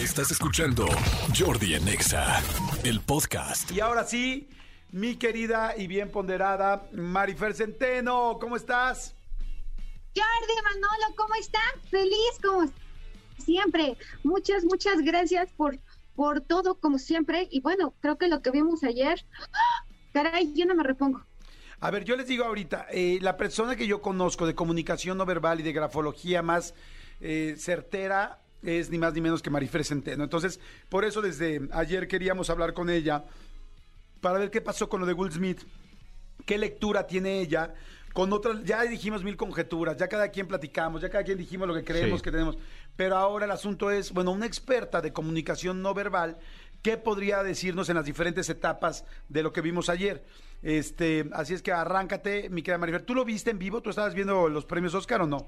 [0.00, 0.86] Estás escuchando
[1.38, 2.42] Jordi Anexa,
[2.84, 3.70] el podcast.
[3.70, 4.48] Y ahora sí,
[4.92, 9.14] mi querida y bien ponderada Marifer Centeno, ¿cómo estás?
[10.16, 11.60] Jordi Manolo, ¿cómo está?
[11.90, 12.72] Feliz como
[13.36, 13.98] siempre.
[14.24, 15.78] Muchas, muchas gracias por,
[16.16, 17.46] por todo como siempre.
[17.50, 19.84] Y bueno, creo que lo que vimos ayer, ¡ah!
[20.14, 21.22] caray, yo no me repongo.
[21.78, 25.26] A ver, yo les digo ahorita, eh, la persona que yo conozco de comunicación no
[25.26, 26.72] verbal y de grafología más
[27.20, 30.24] eh, certera es ni más ni menos que Marifer Centeno.
[30.24, 33.24] Entonces, por eso desde ayer queríamos hablar con ella
[34.20, 35.62] para ver qué pasó con lo de Will Smith,
[36.46, 37.74] qué lectura tiene ella.
[38.12, 41.74] Con otras, ya dijimos mil conjeturas, ya cada quien platicamos, ya cada quien dijimos lo
[41.74, 42.24] que creemos Sí.
[42.24, 42.58] que tenemos.
[42.96, 46.36] Pero ahora el asunto es, bueno, una experta de comunicación no verbal,
[46.82, 50.24] ¿qué podría decirnos en las diferentes etapas de lo que vimos ayer?
[50.60, 53.02] Este, así es que arráncate, mi querida Marifer.
[53.02, 53.80] ¿Tú lo viste en vivo?
[53.80, 55.46] ¿Tú estabas viendo los premios Oscar o no?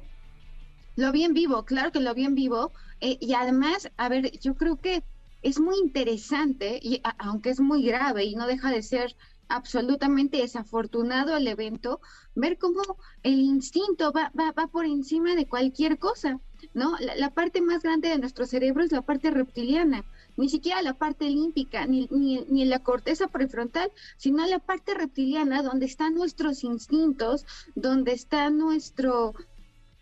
[0.95, 2.73] Lo vi en vivo, claro que lo vi en vivo.
[3.01, 5.05] eh, y además, a ver, yo creo que
[5.42, 9.16] es muy interesante, y a- aunque es muy grave y no deja de ser
[9.48, 12.01] absolutamente desafortunado el evento,
[12.35, 12.80] ver cómo
[13.23, 16.40] el instinto va, va, va por encima de cualquier cosa,
[16.74, 16.96] ¿no?
[17.01, 20.95] La, la parte más grande de nuestro cerebro es la parte reptiliana, ni siquiera la
[20.95, 26.63] parte límpica, ni, ni, ni la corteza prefrontal, sino la parte reptiliana donde están nuestros
[26.65, 29.35] instintos, donde está nuestro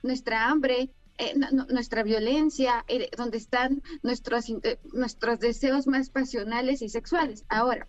[0.03, 6.83] nuestra hambre, eh, no- nuestra violencia, eh, donde están nuestros, eh, nuestros deseos más pasionales
[6.83, 7.45] y sexuales.
[7.49, 7.89] Ahora,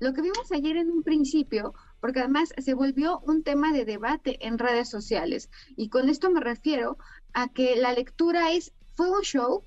[0.00, 4.44] lo que vimos ayer en un principio, porque además se volvió un tema de debate
[4.46, 6.98] en redes sociales, y con esto me refiero
[7.32, 9.64] a que la lectura es, fue un show,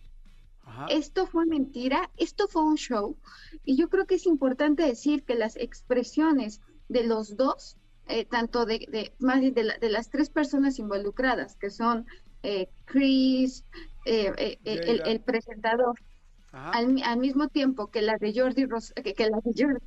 [0.63, 0.88] Ajá.
[0.89, 3.17] esto fue mentira, esto fue un show,
[3.63, 7.77] y yo creo que es importante decir que las expresiones de los dos,
[8.08, 12.06] eh, tanto de, de- más de, la- de las tres personas involucradas, que son
[12.44, 13.66] eh, Chris,
[14.06, 15.95] eh, eh, eh, el, el presentador,
[16.72, 19.86] al, mi- al mismo tiempo que las de Jordi Ros que, que las de Jordi,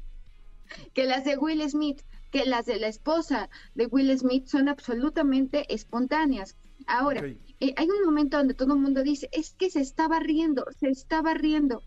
[0.95, 5.73] que las de Will Smith, que las de la esposa de Will Smith son absolutamente
[5.73, 6.57] espontáneas.
[6.87, 7.21] Ahora,
[7.61, 10.89] eh, hay un momento donde todo el mundo dice, es que se estaba riendo, se
[10.89, 11.85] estaba riendo.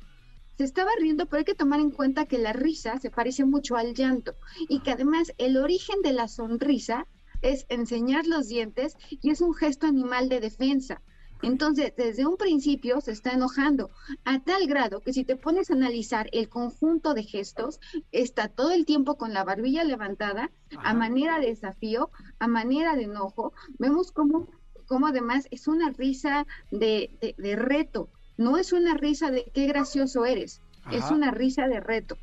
[0.57, 3.75] Se estaba riendo, pero hay que tomar en cuenta que la risa se parece mucho
[3.75, 4.35] al llanto
[4.69, 7.07] y que además el origen de la sonrisa
[7.41, 11.01] es enseñar los dientes y es un gesto animal de defensa.
[11.41, 13.89] Entonces, desde un principio se está enojando,
[14.25, 17.79] a tal grado que si te pones a analizar el conjunto de gestos,
[18.11, 20.89] está todo el tiempo con la barbilla levantada, Ajá.
[20.89, 23.53] a manera de desafío, a manera de enojo.
[23.79, 24.49] Vemos cómo,
[24.85, 28.11] cómo además es una risa de, de- de reto,
[28.41, 32.17] no es una risa de qué gracioso eres, es una risa de reto.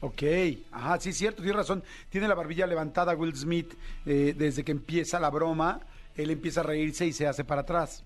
[0.00, 0.22] Ok,
[0.70, 1.82] ajá, sí, cierto, tiene razón.
[2.10, 3.72] Tiene la barbilla levantada Will Smith
[4.04, 5.80] eh, desde que empieza la broma.
[6.14, 8.04] Él empieza a reírse y se hace para atrás.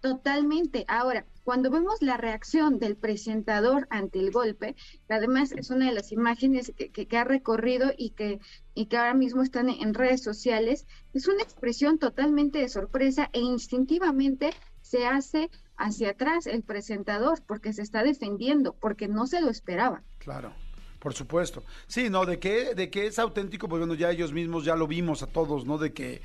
[0.00, 0.84] Totalmente.
[0.86, 4.76] Ahora, cuando vemos la reacción del presentador ante el golpe,
[5.08, 8.38] que además es una de las imágenes que, que- que ha recorrido y que,
[8.74, 13.40] y que ahora mismo están en redes sociales, es una expresión totalmente de sorpresa e
[13.40, 14.50] instintivamente
[14.88, 20.02] se hace hacia atrás el presentador porque se está defendiendo, porque no se lo esperaba.
[20.18, 20.52] Claro,
[20.98, 21.62] por supuesto.
[21.86, 24.86] Sí, no, de que, de que es auténtico, pues bueno, ya ellos mismos ya lo
[24.86, 25.76] vimos a todos, ¿no?
[25.76, 26.22] De que,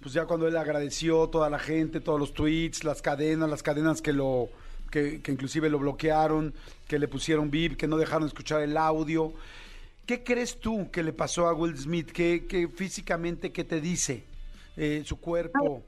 [0.00, 4.02] pues ya cuando él agradeció toda la gente, todos los tweets, las cadenas, las cadenas
[4.02, 4.48] que lo,
[4.90, 6.54] que, que inclusive lo bloquearon,
[6.88, 9.32] que le pusieron VIP, que no dejaron escuchar el audio.
[10.06, 12.10] ¿Qué crees tú que le pasó a Will Smith?
[12.10, 14.24] ¿Qué, qué físicamente, qué te dice
[14.76, 15.84] eh, su cuerpo?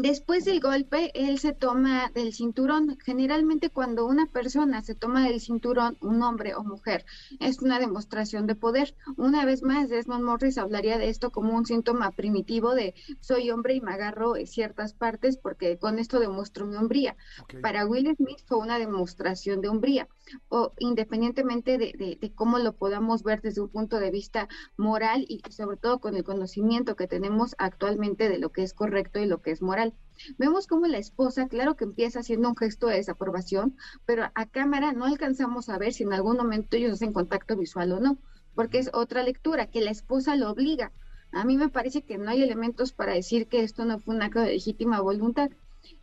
[0.00, 2.96] Después del golpe, él se toma del cinturón.
[3.04, 7.04] Generalmente cuando una persona se toma del cinturón, un hombre o mujer,
[7.40, 8.94] es una demostración de poder.
[9.16, 13.74] Una vez más, Desmond Morris hablaría de esto como un síntoma primitivo de soy hombre
[13.74, 17.16] y me agarro en ciertas partes porque con esto demuestro mi hombría.
[17.60, 20.08] Para Will Smith fue una demostración de hombría,
[20.48, 25.24] o independientemente de, de- de cómo lo podamos ver desde un punto de vista moral
[25.28, 29.26] y sobre todo con el conocimiento que tenemos actualmente de lo que es correcto y
[29.26, 29.87] lo que es moral.
[30.36, 34.92] Vemos como la esposa, claro que empieza haciendo un gesto de desaprobación, pero a cámara
[34.92, 38.18] no alcanzamos a ver si en algún momento ellos hacen contacto visual o no,
[38.54, 40.92] porque es otra lectura, que la esposa lo obliga.
[41.30, 44.22] A mí me parece que no hay elementos para decir que esto no fue un
[44.22, 45.50] acto de legítima voluntad.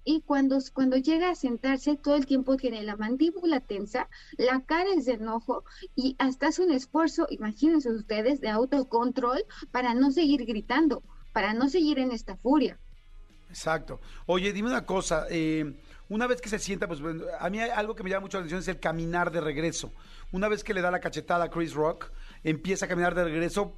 [0.05, 4.07] Y cuando, cuando llega a sentarse, todo el tiempo tiene la mandíbula tensa,
[4.37, 5.65] la cara es de enojo
[5.95, 11.67] y hasta hace un esfuerzo, imagínense ustedes, de autocontrol para no seguir gritando, para no
[11.67, 12.79] seguir en esta furia.
[13.55, 14.01] Exacto.
[14.25, 15.27] Oye, dime una cosa.
[15.29, 15.73] eh,
[16.09, 16.99] una vez que se sienta, pues
[17.39, 19.91] a mí algo que me llama mucho la atención es el caminar de regreso.
[20.33, 22.11] Una vez que le da la cachetada a Chris Rock,
[22.43, 23.73] empieza a caminar de regreso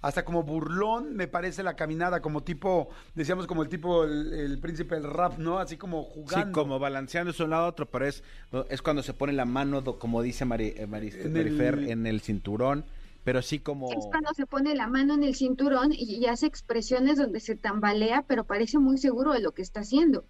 [0.00, 4.94] hasta como burlón, me parece la caminada, como tipo, decíamos como el tipo, el, príncipe
[4.94, 5.58] del rap, ¿no?
[5.58, 6.46] Así como jugando.
[6.46, 8.24] Sí, como balanceándose de un lado a otro, pero es,
[8.70, 12.86] es cuando se pone la mano, como dice Mari, eh, en, en el cinturón
[13.28, 13.92] pero sí como...
[13.92, 18.24] Es cuando se pone la mano en el cinturón y, hace expresiones donde se tambalea,
[18.26, 20.24] pero parece muy seguro de lo que está haciendo,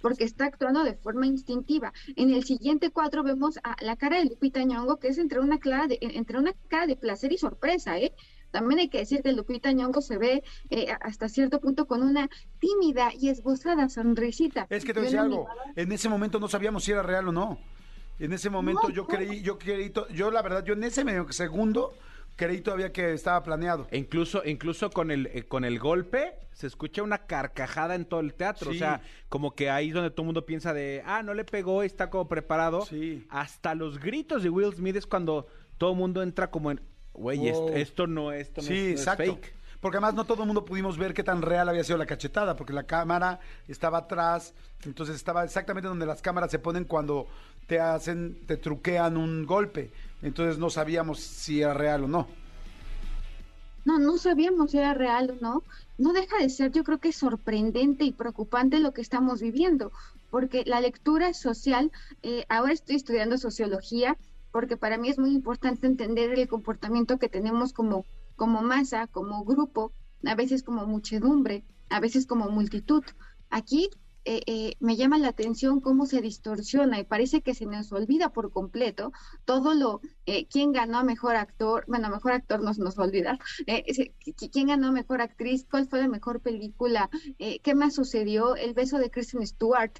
[0.00, 1.92] porque está actuando de forma instintiva.
[2.14, 5.58] En el siguiente cuadro vemos a la cara de Lupita Ñongo, que es entre una,
[5.58, 8.14] clara de, entre una cara de placer y sorpresa, ¿eh?
[8.52, 12.30] También hay que decir que Lupita Ñongo se ve eh, hasta cierto punto con una
[12.60, 14.68] tímida y esbozada sonrisita.
[14.70, 17.58] Es que te decía algo, en ese momento no sabíamos si era real o no.
[18.20, 21.94] En ese momento yo creí, yo creí, yo la verdad, yo en ese medio segundo
[22.36, 23.86] creí todavía que estaba planeado.
[23.90, 28.20] E incluso, incluso con el, eh, con el golpe se escucha una carcajada en todo
[28.20, 28.70] el teatro.
[28.70, 31.44] O sea, como que ahí es donde todo el mundo piensa de, ah, no le
[31.44, 32.86] pegó, está como preparado.
[32.86, 33.26] Sí.
[33.28, 35.46] Hasta los gritos de Will Smith es cuando
[35.78, 36.80] todo el mundo entra como en,
[37.12, 39.54] güey, esto, no, esto no, es, fake.
[39.84, 42.56] Porque además no todo el mundo pudimos ver qué tan real había sido la cachetada,
[42.56, 44.54] porque la cámara estaba atrás,
[44.86, 47.26] entonces estaba exactamente donde las cámaras se ponen cuando
[47.66, 49.92] te hacen, te truquean un golpe.
[50.22, 52.26] Entonces no sabíamos si era real o no.
[53.84, 55.62] No, no sabíamos si era real o no.
[55.98, 59.92] No deja de ser, yo creo que sorprendente y preocupante lo que estamos viviendo,
[60.30, 61.92] porque la lectura social,
[62.22, 64.16] eh, ahora estoy estudiando sociología,
[64.50, 69.44] porque para mí es muy importante entender el comportamiento que tenemos como, como masa, como
[69.44, 69.92] grupo,
[70.24, 73.04] a veces como muchedumbre, a veces como multitud.
[73.50, 73.90] Aquí
[74.26, 78.30] eh, eh, me llama la atención cómo se distorsiona y parece que se nos olvida
[78.30, 79.12] por completo
[79.44, 83.06] todo lo, eh, quién ganó mejor actor, bueno, mejor actor no se nos va a
[83.06, 84.12] olvidar, eh,
[84.50, 89.10] quién ganó mejor actriz, cuál fue la mejor película, qué más sucedió, el beso de
[89.10, 89.92] Kristen Stewart,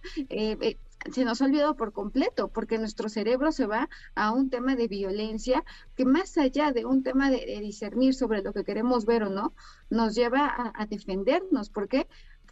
[1.13, 4.89] se nos ha olvidado por completo, porque nuestro cerebro se va a un tema de
[4.89, 5.65] violencia
[5.97, 9.53] que más allá de un tema de, discernir sobre lo que queremos ver o no,
[9.91, 11.71] nos lleva a, a defendernos.
[11.71, 12.07] ¿Por qué?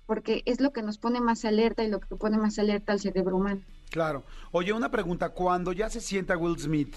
[0.06, 3.00] porque es lo que nos pone más alerta y lo que pone más alerta al
[3.00, 3.62] cerebro humano.
[3.90, 4.24] Claro.
[4.50, 6.96] Oye, una pregunta, cuando ya se sienta Will Smith,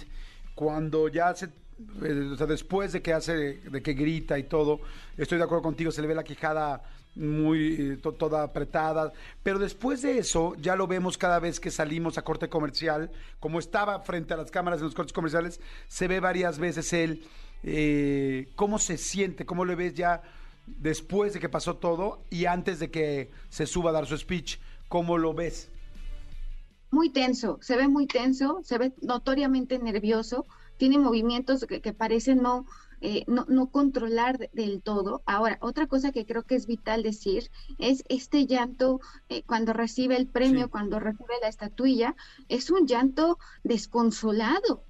[0.55, 1.49] cuando ya se
[2.03, 4.79] eh, después de que hace, de que grita y todo,
[5.17, 6.81] estoy de acuerdo contigo, se le ve la quijada
[7.15, 12.17] muy eh, toda apretada, pero después de eso ya lo vemos cada vez que salimos
[12.17, 16.19] a corte comercial, como estaba frente a las cámaras en los cortes comerciales, se ve
[16.19, 17.25] varias veces él,
[17.63, 20.21] eh, cómo se siente, cómo le ves ya
[20.67, 24.57] después de que pasó todo y antes de que se suba a dar su speech.
[24.87, 25.69] ¿Cómo lo ves?
[26.91, 30.45] Muy tenso, se ve muy tenso, se ve notoriamente nervioso,
[30.77, 32.65] tiene movimientos que, parecen no,
[33.01, 35.21] eh, no, no, controlar del todo.
[35.25, 38.99] Ahora, otra cosa que creo que es vital decir es este llanto
[39.29, 42.15] eh, cuando recibe el premio, cuando recibe la estatuilla,
[42.49, 44.83] es un llanto desconsolado.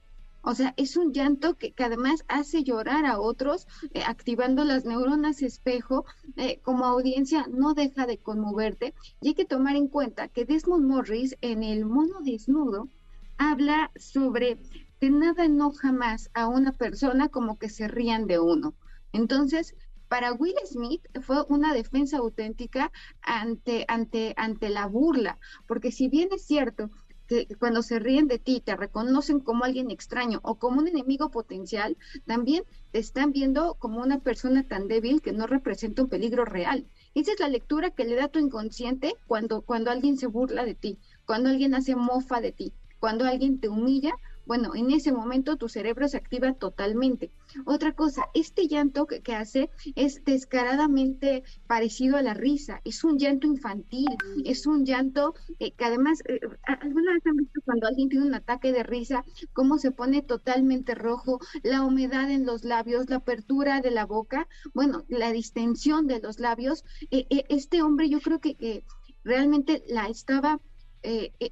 [0.47, 5.41] O sea, es un llanto que, además hace llorar a otros, eh, activando las neuronas
[5.41, 6.05] espejo.
[6.37, 8.93] Eh, como audiencia no deja de conmoverte.
[9.21, 12.89] Y hay que tomar en cuenta que Desmond Morris en el mono desnudo
[13.37, 14.59] habla sobre
[14.99, 18.73] que nada enoja más a una persona como que se rían de uno.
[19.11, 19.75] Entonces,
[20.07, 26.29] para Will Smith fue una defensa auténtica ante, ante, ante la burla, porque si bien
[26.31, 26.89] es cierto
[27.27, 31.31] que cuando se ríen de ti te reconocen como alguien extraño o como un enemigo
[31.31, 36.45] potencial, también te están viendo como una persona tan débil que no representa un peligro
[36.45, 36.85] real.
[37.15, 40.75] Esa es la lectura que le da tu inconsciente cuando, cuando alguien se burla de
[40.75, 44.13] ti, cuando alguien hace mofa de ti, cuando alguien te humilla
[44.45, 47.31] bueno, en ese momento tu cerebro se activa totalmente.
[47.65, 53.47] Otra cosa, este llanto que, hace es descaradamente parecido a la risa, es un llanto
[53.47, 54.07] infantil,
[54.45, 58.71] es un llanto que además, eh, ¿alguna vez han visto cuando alguien tiene un ataque
[58.71, 63.91] de risa, cómo se pone totalmente rojo, la humedad en los labios, la apertura de
[63.91, 66.85] la boca, bueno, la distensión de los labios?
[67.11, 68.83] Eh, eh, este hombre yo creo que,
[69.23, 70.59] realmente la estaba...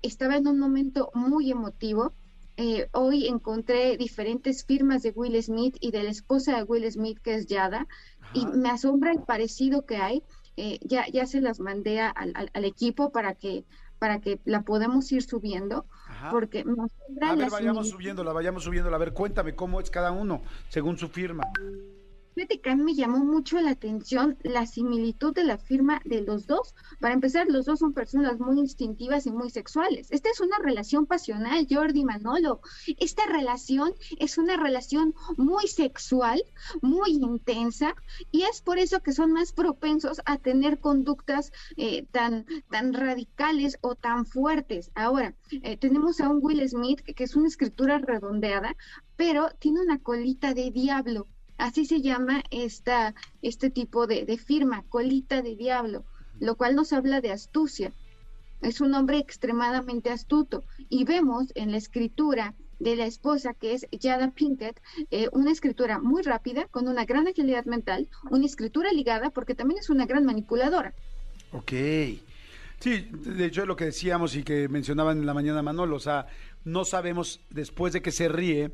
[0.02, 2.14] estaba en un momento muy emotivo
[2.58, 7.20] eh, hoy encontré diferentes firmas de Will Smith y de la esposa de Will Smith,
[7.20, 7.88] que es Yada,
[8.34, 10.24] y me asombra el parecido que hay.
[10.56, 13.66] Eh, ya, ya se las mandé al, al, equipo para que
[13.98, 15.86] para que la podamos ir subiendo,
[16.30, 18.98] porque me asombra A ver, vayamos subiéndola, vayamos subiéndola.
[18.98, 21.44] A ver, cuéntame cómo es cada uno, según su firma.
[22.36, 26.22] Fíjate que a mí me llamó mucho la atención la similitud de la firma de
[26.22, 26.74] los dos.
[27.00, 30.12] Para empezar, los dos son personas muy instintivas y muy sexuales.
[30.12, 32.62] Esta es una relación pasional, Jordi Manolo.
[32.98, 36.42] Esta relación es una relación muy sexual,
[36.82, 37.96] muy intensa,
[38.32, 43.78] y es por eso que son más propensos a tener conductas eh, tan, tan radicales
[43.82, 44.92] o tan fuertes.
[44.96, 48.76] Ahora, eh, tenemos a un Will Smith que es una escritura redondeada,
[49.16, 54.84] pero tiene una colita de diablo Así se llama esta, este tipo de, de firma,
[54.90, 56.04] colita de diablo,
[56.40, 57.94] lo cual nos habla de astucia.
[58.62, 63.88] Es un hombre extremadamente astuto y vemos en la escritura de la esposa, que es
[63.92, 64.80] Yada Pinkett,
[65.12, 69.80] eh, una escritura muy rápida, con una gran agilidad mental, una escritura ligada, porque también
[69.80, 70.94] es una gran manipuladora.
[71.52, 71.72] Ok.
[72.80, 76.28] Sí, de hecho lo que decíamos y que mencionaban en la mañana Manolo, o sea,
[76.66, 78.72] no sabemos después de que se ríe,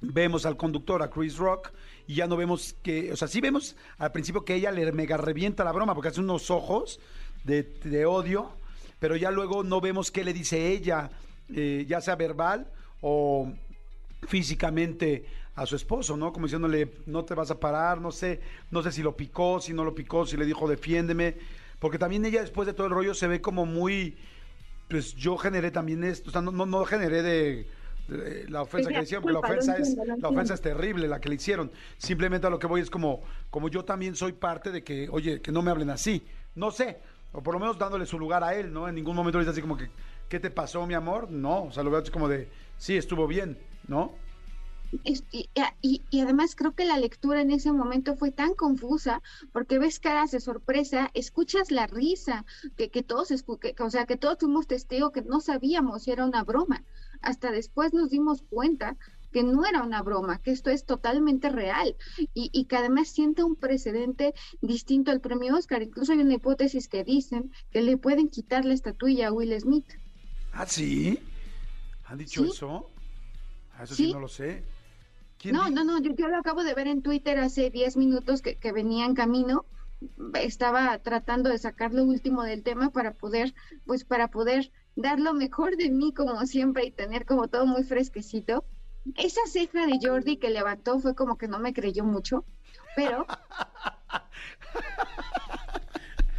[0.00, 1.70] vemos al conductor, a Chris Rock,
[2.06, 5.16] y ya no vemos que, o sea, sí vemos al principio que ella le mega
[5.16, 7.00] revienta la broma porque hace unos ojos
[7.44, 8.50] de, odio,
[8.98, 11.10] pero ya luego no vemos qué le dice ella,
[11.54, 12.66] eh, ya sea verbal
[13.00, 13.52] o
[14.26, 16.32] físicamente a su esposo, ¿no?
[16.32, 19.72] Como diciéndole, no te vas a parar, no sé, no sé si lo picó, si
[19.72, 21.36] no lo picó, si le dijo, defiéndeme,
[21.78, 24.16] porque también ella después de todo el rollo se ve como muy,
[24.88, 27.66] pues yo generé también esto, o sea, no, no generé de,
[28.08, 31.28] la ofensa que le hicieron, porque la ofensa es, la ofensa es terrible, la que
[31.28, 31.70] le hicieron.
[31.98, 33.20] Simplemente a lo que voy es como,
[33.50, 36.24] como yo también soy parte de que, oye, que no me hablen así.
[36.54, 36.98] No sé,
[37.32, 38.88] o por lo menos dándole su lugar a él, ¿no?
[38.88, 39.90] En ningún momento le dice así como que,
[40.28, 41.30] ¿qué te pasó, mi amor?
[41.30, 42.48] No, o sea, lo veo así como de,
[42.78, 43.58] sí, estuvo bien,
[43.88, 44.14] ¿no?
[45.02, 49.20] Y, y, además creo que la lectura en ese momento fue tan confusa
[49.52, 52.44] porque ves caras de sorpresa, escuchas la risa,
[52.76, 56.44] que, que todos, o sea, que todos fuimos testigos que no sabíamos si era una
[56.44, 56.84] broma.
[57.22, 58.96] Hasta después nos dimos cuenta
[59.32, 61.96] que no era una broma, que esto es totalmente real
[62.32, 64.32] y, y, que además siente un precedente
[64.62, 65.82] distinto al premio Oscar.
[65.82, 69.86] Incluso hay una hipótesis que dicen que le pueden quitar la estatuilla a Will Smith.
[70.52, 71.18] ¿Ah, sí?
[72.06, 72.90] ¿Han dicho eso?
[73.74, 74.64] Ah, eso sí no lo sé.
[75.44, 78.72] No, no, no, yo, lo acabo de ver en Twitter hace 10 minutos que, que
[78.72, 79.66] venía en camino.
[80.34, 83.54] Estaba tratando de sacar lo último del tema para poder,
[83.84, 87.84] pues para poder dar lo mejor de mí como siempre y tener como todo muy
[87.84, 88.64] fresquecito.
[89.14, 92.44] Esa ceja de Jordi que levantó fue como que no me creyó mucho,
[92.96, 93.26] pero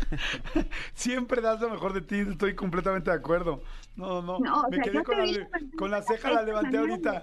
[0.93, 3.61] Siempre das lo mejor de ti, estoy completamente de acuerdo.
[3.95, 7.21] No, no, me quedé con la, ceja, la levanté ahorita.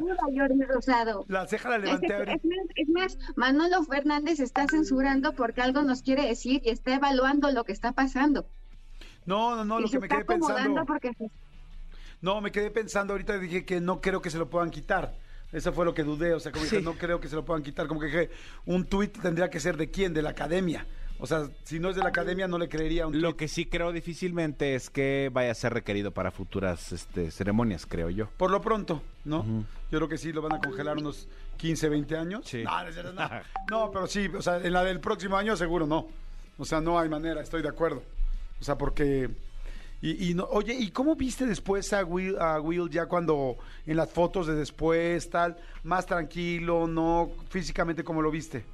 [1.28, 2.50] La ceja la levanté ahorita.
[2.74, 7.64] Es más, Manolo Fernández está censurando porque algo nos quiere decir y está evaluando lo
[7.64, 8.46] que está pasando.
[9.26, 10.84] No, no, no, lo que me quedé pensando.
[12.20, 15.14] No, me quedé pensando ahorita, dije que no creo que se lo puedan quitar.
[15.52, 17.62] Eso fue lo que dudé, o sea, como dije, no creo que se lo puedan
[17.62, 17.86] quitar.
[17.86, 18.30] Como que dije,
[18.66, 20.86] un tuit tendría que ser de quién, de la academia.
[21.20, 23.66] O sea, si no es de la academia, no le creería un Lo que sí
[23.66, 28.28] creo difícilmente es que vaya a ser requerido para futuras este, ceremonias, creo yo.
[28.36, 29.44] Por lo pronto, ¿no?
[29.90, 31.28] Yo creo que sí lo van a congelar unos
[31.58, 32.40] 15, 20 años.
[32.44, 32.64] Sí.
[32.64, 33.30] No,
[33.70, 36.08] no, pero sí, o sea, en la del próximo año seguro no.
[36.58, 38.02] O sea, no hay manera, estoy de acuerdo.
[38.60, 39.30] O sea, porque...
[40.00, 43.56] Y, y no, oye, ¿y cómo viste después a Will, a Will ya cuando
[43.86, 48.64] en las fotos de después, tal, más tranquilo, no físicamente como lo viste?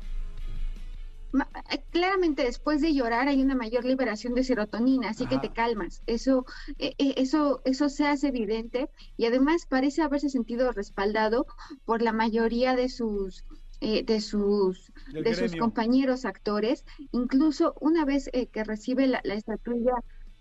[1.71, 6.03] Eh, claramente después de llorar hay una mayor liberación de serotonina, así que te calmas.
[6.07, 6.45] Eso,
[6.79, 11.47] eh, eh, eso, eso se hace evidente y además parece haberse sentido respaldado
[11.85, 13.45] por la mayoría de sus
[13.81, 16.85] de sus de sus compañeros actores.
[17.13, 19.93] Incluso una vez que recibe la, la estatuilla,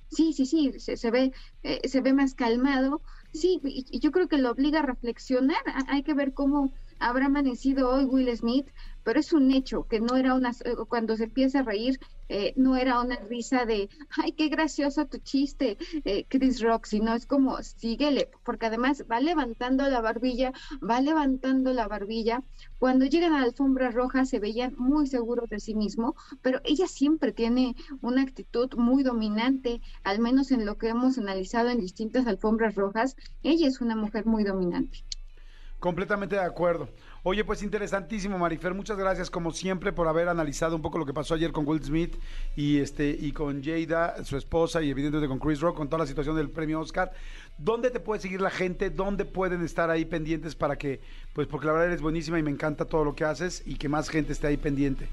[0.08, 1.32] sí, sí, sí, se, se ve
[1.84, 3.02] se ve más calmado.
[3.32, 5.58] Sí, y yo creo que lo obliga a reflexionar.
[5.88, 8.68] Hay que ver cómo habrá amanecido hoy Will Smith,
[9.04, 12.54] pero es un hecho que no era una, eh, cuando se empieza a reír, eh,
[12.58, 13.90] no era una risa de,
[14.22, 19.20] ay, qué gracioso tu chiste, eh, Chris Rock, sino es como, síguele, porque además va
[19.20, 20.54] levantando la barbilla,
[20.88, 22.44] va levantando la barbilla.
[22.78, 26.88] Cuando llegan a la alfombra roja se veían muy seguros de sí mismo, pero ella
[26.88, 32.28] siempre tiene una actitud muy dominante, al menos en lo que hemos analizado en distintas
[32.28, 35.04] alfombras rojas, ella es una mujer muy dominante.
[35.80, 36.90] Completamente de acuerdo.
[37.24, 38.74] Oye, pues interesantísimo, Marifer.
[38.74, 41.82] Muchas gracias, como siempre, por haber analizado un poco lo que pasó ayer con Will
[41.82, 42.18] Smith
[42.58, 46.08] y este y con Jada, su esposa, y evidentemente con Chris Rock, con toda la
[46.08, 47.14] situación del premio Oscar.
[47.58, 48.90] ¿Dónde te puede seguir la gente?
[48.90, 51.00] ¿Dónde pueden estar ahí pendientes para que,
[51.34, 53.88] pues, porque la verdad eres buenísima y me encanta todo lo que haces y que
[53.88, 55.08] más gente esté ahí pendiente?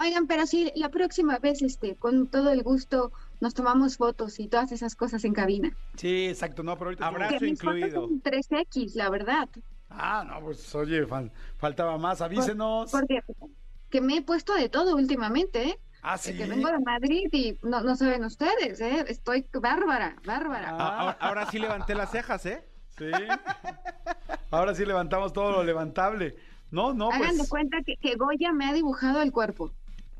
[0.00, 4.48] Oigan, pero sí, la próxima vez, este, con todo el gusto, nos tomamos fotos y
[4.48, 5.76] todas esas cosas en cabina.
[5.96, 8.08] Sí, exacto, no, pero ahorita abrazo incluido.
[8.08, 9.48] 3X, la verdad.
[9.90, 11.06] Ah, no, pues oye,
[11.58, 12.90] faltaba más, avísenos.
[12.90, 13.22] Porque,
[13.90, 15.78] que me he puesto de todo últimamente, ¿eh?
[16.02, 16.36] Ah, sí.
[16.36, 19.04] Que vengo de Madrid y no, no saben ustedes, ¿eh?
[19.08, 20.68] Estoy bárbara, bárbara.
[20.70, 22.64] Ah, ahora, sí levanté las cejas, ¿eh?
[22.96, 23.10] Sí.
[24.50, 26.34] Ahora sí levantamos todo lo levantable.
[26.70, 27.48] No, no, Hagan de pues.
[27.48, 29.70] cuenta que, que Goya me ha dibujado el cuerpo.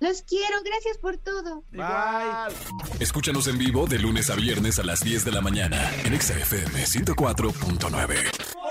[0.01, 1.65] Los quiero, gracias por todo.
[1.73, 2.55] Bye.
[3.01, 6.85] Escúchanos en vivo de lunes a viernes a las 10 de la mañana en XFM
[6.85, 8.64] 104.9.